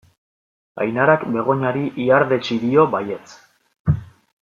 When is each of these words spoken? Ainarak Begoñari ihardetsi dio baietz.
Ainarak 0.85 1.25
Begoñari 1.35 1.83
ihardetsi 2.05 2.57
dio 2.65 2.87
baietz. 2.97 3.37